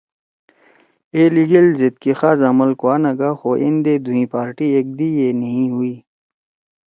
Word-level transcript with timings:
اے 1.13 1.23
لیِگیل 1.33 1.67
زید 1.79 1.95
کی 2.03 2.11
خاص 2.19 2.39
عمل 2.49 2.69
کُوا 2.79 2.95
نہ 3.03 3.11
گا 3.19 3.29
خُو 3.39 3.49
ایندے 3.61 3.93
دُھوئیں 4.03 4.27
پارٹی 4.33 4.65
ایک 4.73 4.87
دئی 4.97 5.09
ئے 5.19 5.27
نھیئی 5.39 5.65
ہُوئی 5.73 5.95